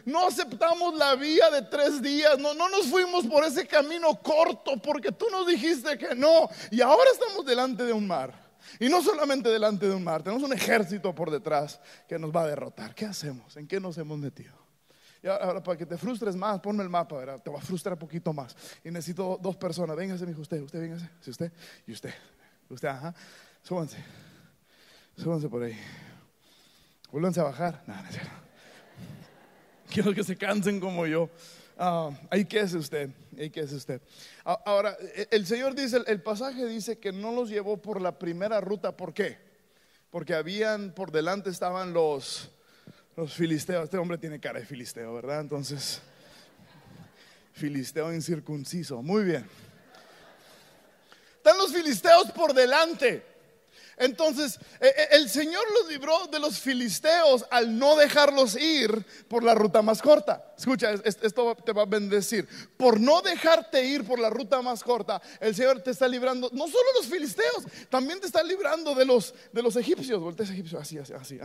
[0.06, 4.82] no aceptamos la vía de tres días, no, no nos fuimos por ese camino corto
[4.82, 6.50] porque tú nos dijiste que no.
[6.72, 8.34] Y ahora estamos delante de un mar.
[8.80, 12.44] Y no solamente delante de un mar, tenemos un ejército por detrás que nos va
[12.44, 12.96] a derrotar.
[12.96, 13.56] ¿Qué hacemos?
[13.58, 14.65] ¿En qué nos hemos metido?
[15.28, 17.42] Ahora para que te frustres más, ponme el mapa, ¿verdad?
[17.42, 18.56] te va a frustrar un poquito más.
[18.84, 19.96] Y necesito dos personas.
[19.96, 21.10] Véngase, hijo, usted, usted, véngase.
[21.22, 21.52] Si usted
[21.88, 22.14] y usted.
[22.70, 23.14] Usted, ajá.
[23.64, 23.98] Súbanse.
[25.18, 25.78] Súbanse por ahí.
[27.12, 27.84] Vuélvanse a bajar.
[27.88, 28.02] No, no
[29.90, 31.30] Quiero que se cansen como yo.
[31.78, 34.02] Uh, ahí es usted, ahí es usted.
[34.44, 38.62] Ahora, e, el Señor dice, el pasaje dice que no los llevó por la primera
[38.62, 38.96] ruta.
[38.96, 39.38] ¿Por qué?
[40.10, 42.50] Porque habían, por delante estaban los,
[43.16, 45.42] los filisteos, este hombre tiene cara de filisteo, ¿verdad?
[45.42, 46.02] Entonces,
[47.56, 49.02] Filisteo incircunciso.
[49.02, 49.50] Muy bien.
[51.38, 53.24] Están los filisteos por delante.
[53.98, 59.44] Entonces, eh, eh, el Señor los libró de los filisteos al no dejarlos ir por
[59.44, 60.54] la ruta más corta.
[60.58, 62.48] Escucha, esto te va a bendecir.
[62.78, 66.68] Por no dejarte ir por la ruta más corta, el Señor te está librando, no
[66.68, 70.20] solo los filisteos, también te está librando de los, de los egipcios.
[70.22, 71.40] Voltees egipcios, así, así, así.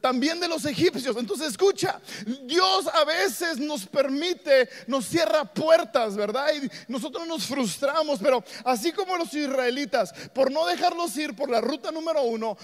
[0.00, 1.16] También de los egipcios.
[1.16, 2.00] Entonces, escucha,
[2.44, 6.48] Dios a veces nos permite, nos cierra puertas, ¿verdad?
[6.54, 11.60] Y nosotros nos frustramos, pero así como los israelitas, por no dejarlos ir por la
[11.60, 12.56] ruta número uno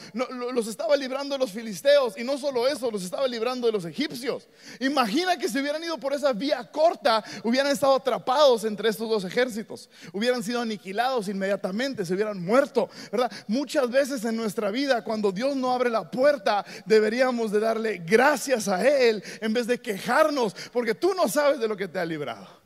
[0.52, 3.84] los estaba librando de los filisteos y no solo eso, los estaba librando de los
[3.84, 4.48] egipcios.
[4.80, 9.24] Imagina que si hubieran ido por esa vía corta, hubieran estado atrapados entre estos dos
[9.24, 13.30] ejércitos, hubieran sido aniquilados inmediatamente, se hubieran muerto, ¿verdad?
[13.46, 18.68] Muchas veces en nuestra vida, cuando Dios no abre la puerta, deberíamos de darle gracias
[18.68, 22.04] a Él en vez de quejarnos, porque tú no sabes de lo que te ha
[22.04, 22.65] librado.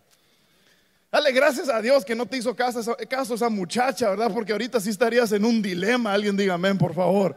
[1.13, 2.97] Dale gracias a Dios que no te hizo caso,
[3.35, 4.31] esa muchacha, ¿verdad?
[4.33, 6.13] Porque ahorita sí estarías en un dilema.
[6.13, 7.35] Alguien diga amén, por favor.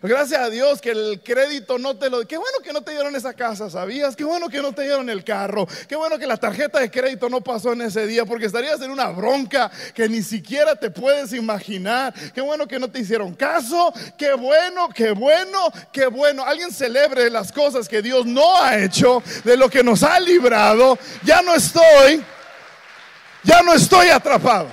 [0.00, 2.24] Gracias a Dios que el crédito no te lo...
[2.28, 4.14] Qué bueno que no te dieron esa casa, ¿sabías?
[4.14, 5.66] Qué bueno que no te dieron el carro.
[5.88, 8.92] Qué bueno que la tarjeta de crédito no pasó en ese día porque estarías en
[8.92, 12.14] una bronca que ni siquiera te puedes imaginar.
[12.32, 13.92] Qué bueno que no te hicieron caso.
[14.16, 16.44] Qué bueno, qué bueno, qué bueno.
[16.44, 20.96] Alguien celebre las cosas que Dios no ha hecho, de lo que nos ha librado.
[21.24, 22.22] Ya no estoy
[23.48, 24.68] ya no estoy atrapado.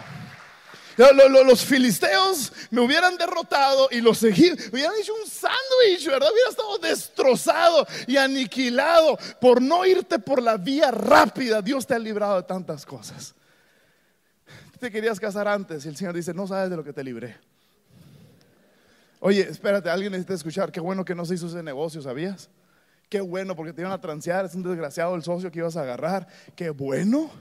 [1.46, 6.30] Los filisteos me hubieran derrotado y los egipcios hubieran hecho un sándwich, ¿verdad?
[6.32, 11.62] Hubiera estado destrozado y aniquilado por no irte por la vía rápida.
[11.62, 13.36] Dios te ha librado de tantas cosas.
[14.80, 17.38] Te querías casar antes y el Señor dice, no sabes de lo que te libré.
[19.20, 20.72] Oye, espérate, alguien necesita escuchar.
[20.72, 22.50] Qué bueno que no se hizo ese negocio, ¿sabías?
[23.10, 24.46] Qué bueno, porque te iban a transear.
[24.46, 26.28] Es un desgraciado el socio que ibas a agarrar.
[26.56, 27.32] Qué bueno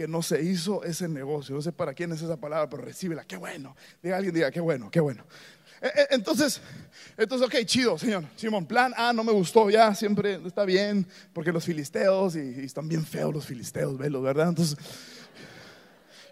[0.00, 1.54] que no se hizo ese negocio.
[1.54, 3.22] No sé para quién es esa palabra, pero recíbela.
[3.22, 3.76] Qué bueno.
[4.02, 5.26] Diga alguien, diga, qué bueno, qué bueno.
[5.82, 6.58] Eh, eh, entonces,
[7.18, 8.24] entonces, ok, chido, señor.
[8.34, 12.88] Simón, plan A no me gustó, ya siempre está bien, porque los filisteos, y, están
[12.88, 14.48] bien feos los filisteos, velos, ¿verdad?
[14.48, 14.78] Entonces,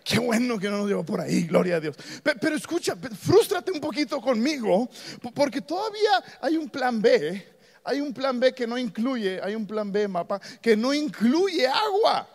[0.02, 1.94] qué bueno que no nos llevó por ahí, gloria a Dios.
[2.22, 4.88] Pero, pero escucha, frústrate un poquito conmigo,
[5.34, 7.46] porque todavía hay un plan B,
[7.84, 11.66] hay un plan B que no incluye, hay un plan B, mapa, que no incluye
[11.66, 12.30] agua.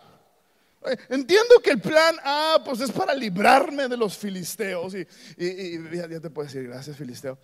[1.08, 4.94] Entiendo que el plan A, pues es para librarme de los filisteos.
[4.94, 5.06] Y,
[5.92, 7.38] ya, te puedo decir, gracias filisteo.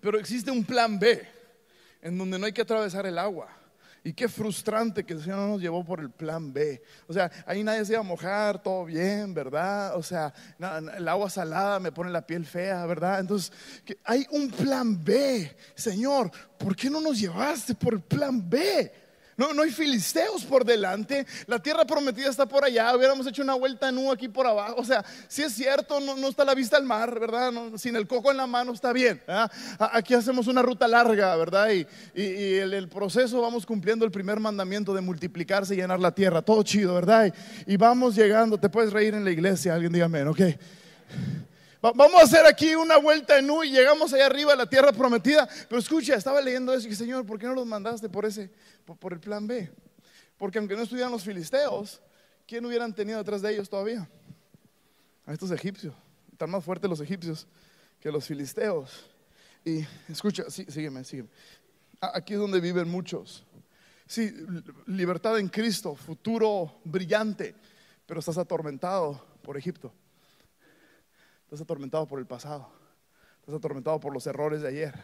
[0.00, 1.22] Pero existe un plan B,
[2.00, 3.48] en donde no hay que atravesar el agua.
[4.04, 6.82] Y qué frustrante que el Señor no nos llevó por el plan B.
[7.06, 9.96] O sea, ahí nadie se iba a mojar, todo bien, ¿verdad?
[9.96, 10.34] O sea,
[10.96, 13.20] el agua salada me pone la piel fea, ¿verdad?
[13.20, 13.52] Entonces,
[14.02, 15.56] hay un plan B.
[15.76, 19.01] Señor, ¿por qué no nos llevaste por el plan B?
[19.42, 21.26] No, no hay filisteos por delante.
[21.48, 22.94] La tierra prometida está por allá.
[22.94, 24.76] Hubiéramos hecho una vuelta en U aquí por abajo.
[24.78, 27.52] O sea, si es cierto, no, está la vista al mar, ¿verdad?
[27.74, 29.20] sin el coco en la mano está bien.
[29.80, 31.70] Aquí hacemos una ruta larga, ¿verdad?
[31.70, 36.40] Y, y, el, proceso vamos cumpliendo el primer mandamiento de multiplicarse y llenar la tierra.
[36.40, 37.34] Todo chido, ¿verdad?
[37.66, 38.58] Y, vamos llegando.
[38.58, 39.74] Te puedes reír en la iglesia.
[39.74, 40.28] Alguien diga amén,
[41.82, 44.92] Vamos a hacer aquí una vuelta en U y llegamos allá arriba a la tierra
[44.92, 45.48] prometida.
[45.68, 48.52] Pero escucha, estaba leyendo eso y dije, Señor, ¿por qué no los mandaste por ese,
[48.84, 49.68] por, el plan B?
[50.38, 52.00] Porque aunque no estuvieran los filisteos,
[52.46, 54.08] ¿quién hubieran tenido detrás de ellos todavía?
[55.26, 55.92] A estos egipcios.
[56.30, 57.48] Están más fuertes los egipcios
[57.98, 59.10] que los filisteos.
[59.64, 61.30] Y escucha, sí, sígueme, sígueme.
[62.00, 63.44] Aquí es donde viven muchos.
[64.06, 64.32] Sí,
[64.86, 67.56] libertad en Cristo, futuro brillante,
[68.06, 69.92] pero estás atormentado por Egipto.
[71.52, 72.66] Estás atormentado por el pasado.
[73.40, 74.94] Estás atormentado por los errores de ayer.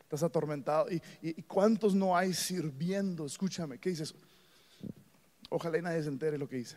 [0.00, 0.90] Estás atormentado.
[0.90, 3.24] ¿Y, y, cuántos no hay sirviendo?
[3.26, 4.12] Escúchame, ¿qué dices?
[5.50, 6.76] Ojalá y nadie se entere lo que hice.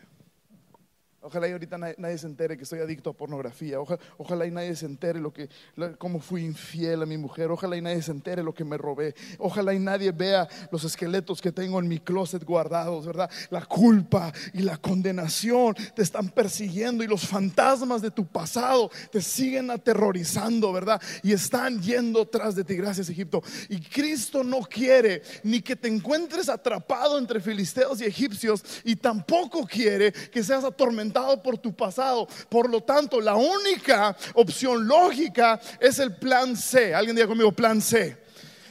[1.28, 3.76] Ojalá y ahorita nadie, se entere que estoy adicto a pornografía.
[4.16, 5.50] Ojalá, y nadie se entere lo que,
[5.98, 7.50] cómo fui infiel a mi mujer.
[7.50, 9.14] Ojalá y nadie se entere lo que me robé.
[9.36, 13.30] Ojalá y nadie vea los esqueletos que tengo en mi closet guardados, ¿verdad?
[13.50, 19.20] La culpa y la condenación te están persiguiendo y los fantasmas de tu pasado te
[19.20, 20.98] siguen aterrorizando, ¿verdad?
[21.22, 22.74] Y están yendo tras de ti.
[22.74, 23.42] Gracias, Egipto.
[23.68, 29.66] Y Cristo no quiere ni que te encuentres atrapado entre filisteos y egipcios y tampoco
[29.66, 32.26] quiere que seas atormentado por tu pasado.
[32.48, 36.94] Por lo tanto, la única opción lógica es el plan C.
[36.94, 38.27] Alguien diga conmigo, plan C.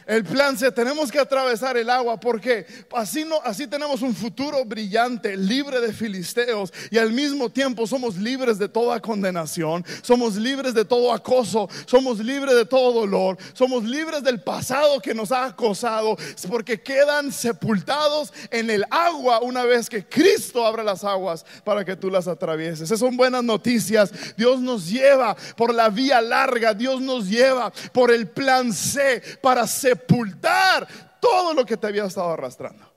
[0.07, 2.65] El plan C, tenemos que atravesar el agua porque
[2.95, 8.15] así, no, así tenemos un futuro brillante, libre de filisteos y al mismo tiempo somos
[8.15, 13.83] libres de toda condenación, somos libres de todo acoso, somos libres de todo dolor, somos
[13.83, 16.17] libres del pasado que nos ha acosado
[16.47, 21.97] porque quedan sepultados en el agua una vez que Cristo abre las aguas para que
[21.97, 22.79] tú las atravieses.
[22.79, 24.13] Esas son buenas noticias.
[24.37, 29.67] Dios nos lleva por la vía larga, Dios nos lleva por el plan C para
[29.67, 30.87] ser sepultar
[31.19, 32.91] todo lo que te había estado arrastrando.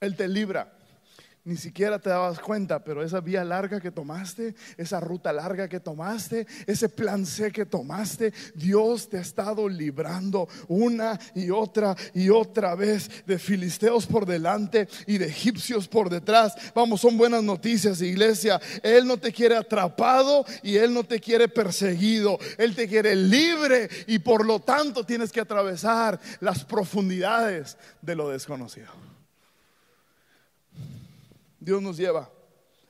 [0.00, 0.75] Él te libra
[1.46, 5.78] ni siquiera te dabas cuenta, pero esa vía larga que tomaste, esa ruta larga que
[5.78, 12.30] tomaste, ese plan C que tomaste, Dios te ha estado librando una y otra y
[12.30, 16.52] otra vez de filisteos por delante y de egipcios por detrás.
[16.74, 18.60] Vamos, son buenas noticias, iglesia.
[18.82, 22.40] Él no te quiere atrapado y Él no te quiere perseguido.
[22.58, 28.30] Él te quiere libre y por lo tanto tienes que atravesar las profundidades de lo
[28.30, 29.05] desconocido.
[31.66, 32.30] Dios nos lleva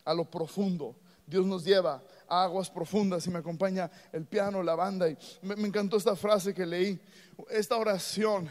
[0.05, 0.95] a lo profundo.
[1.27, 5.09] Dios nos lleva a aguas profundas y me acompaña el piano, la banda.
[5.09, 7.01] Y me, encantó esta frase que leí,
[7.49, 8.51] esta oración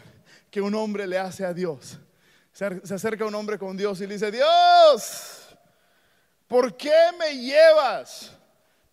[0.50, 2.00] que un hombre le hace a Dios.
[2.50, 5.56] Se, acerca un hombre con Dios y le dice, Dios,
[6.48, 8.32] ¿por qué me llevas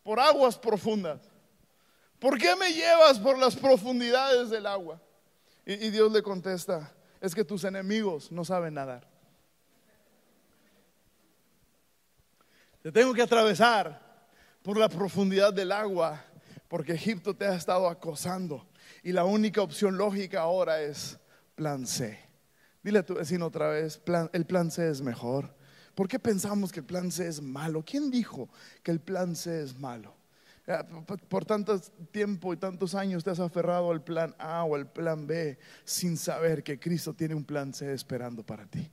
[0.03, 1.19] por aguas profundas?
[2.19, 5.01] ¿Por qué me llevas por las profundidades del agua?
[5.65, 9.12] y Dios le contesta, es que tus enemigos no saben nadar.
[12.83, 14.27] Te tengo que atravesar
[14.61, 16.21] por la profundidad del agua,
[16.67, 18.67] porque Egipto te ha estado acosando.
[19.03, 21.17] Y la única opción lógica ahora es
[21.55, 22.19] plan C.
[22.83, 24.01] Dile a tu vecino otra vez,
[24.33, 25.55] el plan C es mejor.
[25.95, 27.85] ¿Por qué pensamos que el plan C es malo?
[27.85, 28.49] ¿Quién dijo
[28.83, 30.13] que el plan C es malo?
[31.29, 31.79] Por tanto
[32.11, 36.17] tiempo y tantos años te has aferrado al plan A o al plan B sin
[36.17, 38.91] saber que Cristo tiene un plan C esperando para ti.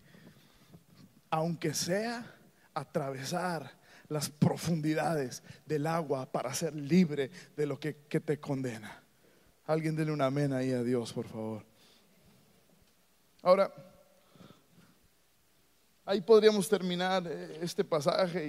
[1.29, 2.25] Aunque sea
[2.73, 3.80] atravesar
[4.11, 9.03] las profundidades del agua para ser libre de lo que, te condena.
[9.67, 11.65] Alguien dele un amén ahí a Dios, por favor.
[13.41, 13.73] Ahora,
[16.05, 18.49] ahí podríamos terminar eh, este pasaje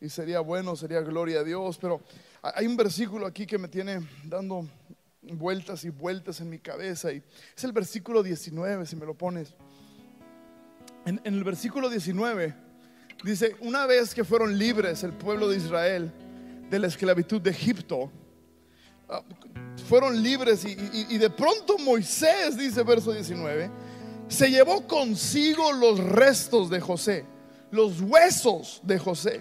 [0.00, 2.00] y, y, sería bueno, sería gloria a Dios, pero
[2.40, 4.66] hay un versículo aquí que me tiene dando
[5.20, 7.22] vueltas y vueltas en mi cabeza y
[7.54, 9.54] es el versículo 19, si me lo pones.
[11.04, 12.63] En, en el versículo 19
[13.24, 16.12] Dice, una vez que fueron libres el pueblo de Israel
[16.68, 18.12] de la esclavitud de Egipto,
[19.08, 19.22] ah,
[19.88, 23.70] fueron libres y, de pronto Moisés, dice verso 19,
[24.28, 27.24] se llevó consigo los restos de José,
[27.70, 29.40] los huesos de José,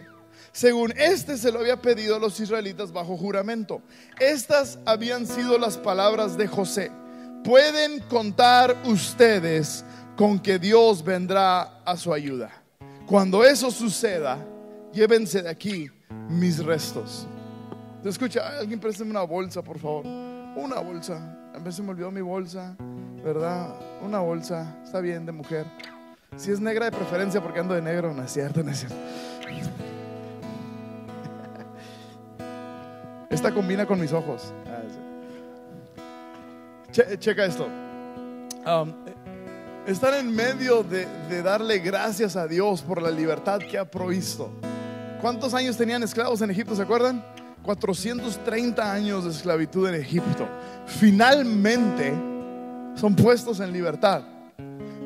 [0.54, 3.82] según este se lo había pedido a los israelitas bajo juramento.
[4.18, 6.90] Estas habían sido las palabras de José.
[7.44, 9.84] Pueden contar ustedes
[10.16, 12.63] con que Dios vendrá a su ayuda.
[13.06, 14.38] Cuando eso suceda,
[14.94, 15.90] llévense de aquí
[16.30, 17.28] mis restos.
[18.02, 18.60] ¿Te escucha?
[18.60, 20.06] Alguien présteme una bolsa, por favor.
[20.06, 21.38] Una bolsa.
[21.54, 22.76] A veces me olvidó mi bolsa,
[23.24, 23.76] ¿verdad?
[24.02, 24.80] Una bolsa.
[24.84, 25.66] Está bien, de mujer.
[26.38, 28.98] Si es negra de preferencia porque ando de negro, no es cierto, no es cierto.
[33.30, 34.54] Esta combina con mis ojos.
[37.20, 37.68] checa esto.
[38.66, 38.94] Um,
[39.88, 41.08] están en medio de,
[41.42, 44.50] darle gracias a Dios por la libertad que ha provisto.
[45.22, 46.76] ¿Cuántos años tenían esclavos en Egipto?
[46.76, 47.24] ¿Se acuerdan?
[47.64, 50.48] 430 años de esclavitud en Egipto.
[50.86, 52.14] Finalmente
[52.96, 54.24] son puestos en libertad.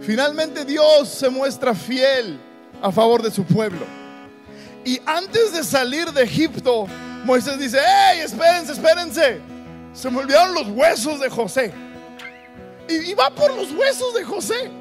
[0.02, 2.40] Finalmente Dios se muestra fiel
[2.82, 3.86] a favor de su pueblo.
[4.86, 6.88] Y antes de salir de Egipto,
[7.26, 7.80] Moisés dice,
[8.12, 9.42] ¡Ey, espérense, espérense!
[9.94, 11.74] Se me olvidaron los huesos de José.
[12.90, 14.72] Y, va por los huesos de José.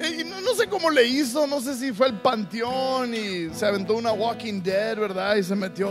[0.00, 3.96] Y no, sé cómo le hizo, no sé si fue al panteón y se aventó
[3.96, 5.34] una Walking Dead, ¿verdad?
[5.34, 5.90] Y se metió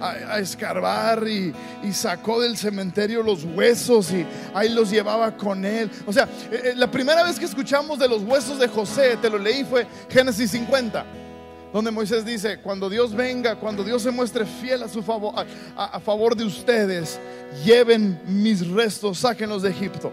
[0.00, 1.52] a, escarbar y,
[1.92, 5.90] sacó del cementerio los huesos y ahí los llevaba con él.
[6.06, 9.28] O sea, eh, eh, la primera vez que escuchamos de los huesos de José, te
[9.28, 11.04] lo leí, fue Génesis 50
[11.72, 15.34] donde Moisés dice, cuando Dios venga, cuando Dios se muestre fiel a su favor,
[15.74, 17.18] a favor de ustedes,
[17.64, 20.12] lleven mis restos, sáquenlos de Egipto.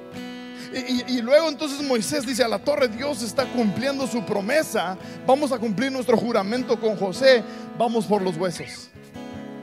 [0.72, 5.58] Y, luego entonces Moisés dice, a la torre Dios está cumpliendo su promesa, vamos a
[5.58, 7.44] cumplir nuestro juramento con José,
[7.78, 8.90] vamos por los huesos.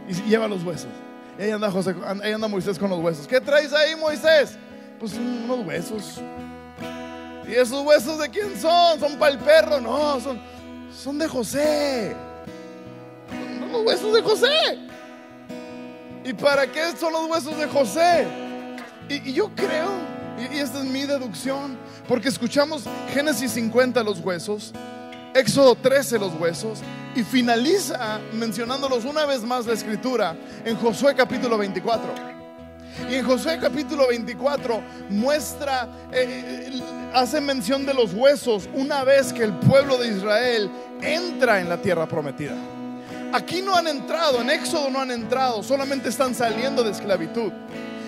[0.08, 0.90] Y lleva los huesos.
[1.38, 3.26] Y ahí anda, José, ahí anda Moisés con los huesos.
[3.28, 4.56] ¿Qué traes ahí Moisés?
[4.98, 6.20] Pues unos huesos.
[7.46, 8.98] ¿Y esos huesos de quién son?
[8.98, 9.80] ¿Son para el perro?
[9.80, 10.40] No, son,
[10.92, 12.16] son de José.
[13.60, 14.78] Son los huesos de José.
[16.24, 18.26] ¿Y para qué son los huesos de José?
[19.08, 21.78] y yo creo Y, esta es mi deducción,
[22.08, 24.72] porque escuchamos Génesis 50 los huesos,
[25.34, 26.80] Éxodo 13 los huesos,
[27.14, 32.36] y finaliza mencionándolos una vez más la escritura en Josué capítulo 24.
[33.10, 36.80] Y en Josué capítulo 24 muestra, eh,
[37.14, 40.70] hace mención de los huesos una vez que el pueblo de Israel
[41.02, 42.54] entra en la tierra prometida.
[43.32, 47.52] Aquí no han entrado, en Éxodo no han entrado, solamente están saliendo de esclavitud.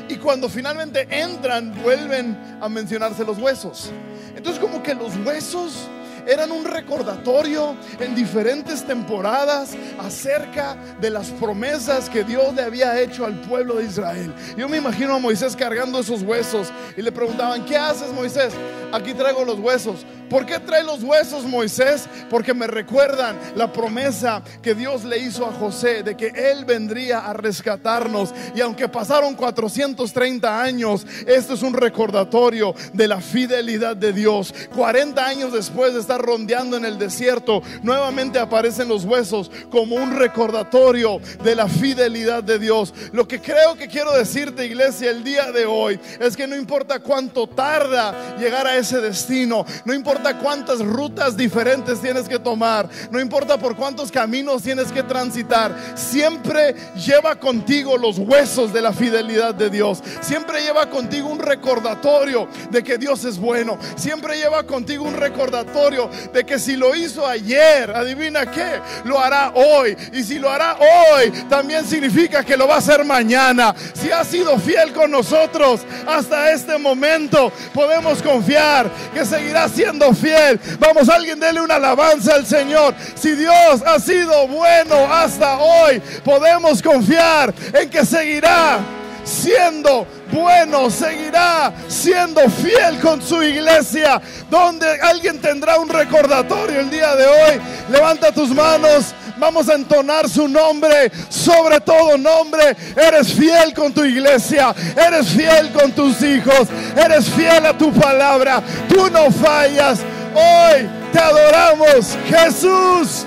[0.08, 3.90] Y cuando finalmente entran, vuelven a mencionarse los huesos.
[4.34, 5.88] Entonces como que los huesos
[6.26, 13.24] eran un recordatorio en diferentes temporadas acerca de las promesas que Dios le había hecho
[13.24, 14.34] al pueblo de Israel.
[14.56, 18.52] Yo me imagino a Moisés cargando esos huesos y le preguntaban, ¿qué haces Moisés?
[18.92, 20.04] Aquí traigo los huesos.
[20.28, 22.08] ¿Por qué trae los huesos Moisés?
[22.28, 27.20] Porque me recuerdan la promesa que Dios le hizo a José de que Él vendría
[27.20, 28.34] a rescatarnos.
[28.54, 34.54] Y aunque pasaron 430 años, esto es un recordatorio de la fidelidad de Dios.
[34.74, 40.16] 40 años después de estar rondeando en el desierto, nuevamente aparecen los huesos como un
[40.16, 42.92] recordatorio de la fidelidad de Dios.
[43.12, 47.00] Lo que creo que quiero decirte, iglesia, el día de hoy es que no importa
[47.00, 53.20] cuánto tarda llegar a ese destino, no importa cuántas rutas diferentes tienes que tomar, no
[53.20, 59.54] importa por cuántos caminos tienes que transitar, siempre lleva contigo los huesos de la fidelidad
[59.54, 60.02] de Dios.
[60.20, 63.78] Siempre lleva contigo un recordatorio de que Dios es bueno.
[63.96, 69.52] Siempre lleva contigo un recordatorio de que si lo hizo ayer, adivina qué, lo hará
[69.54, 69.96] hoy.
[70.12, 73.74] Y si lo hará hoy, también significa que lo va a hacer mañana.
[73.94, 80.58] Si ha sido fiel con nosotros hasta este momento, podemos confiar que seguirá siendo fiel.
[80.78, 82.94] Vamos, alguien dele una alabanza al Señor.
[83.14, 88.78] Si Dios ha sido bueno hasta hoy, podemos confiar en que seguirá
[89.24, 97.14] siendo bueno, seguirá siendo fiel con su iglesia, donde alguien tendrá un recordatorio el día
[97.16, 97.60] de hoy.
[97.90, 102.76] Levanta tus manos, vamos a entonar su nombre, sobre todo nombre.
[102.96, 108.62] Eres fiel con tu iglesia, eres fiel con tus hijos, eres fiel a tu palabra,
[108.88, 110.00] tú no fallas.
[110.34, 113.26] Hoy te adoramos, Jesús.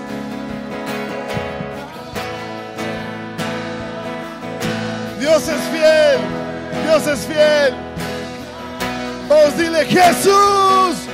[5.20, 6.20] Dios es fiel,
[6.86, 7.76] Dios es fiel.
[9.30, 11.08] Vamos, dile Jesús.